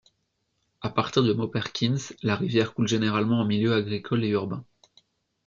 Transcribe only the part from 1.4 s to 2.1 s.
Perkins,